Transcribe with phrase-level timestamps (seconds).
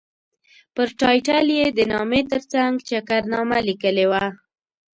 [0.75, 4.23] پر ټایټل یې د نامې ترڅنګ چکرنامه لیکلې وه.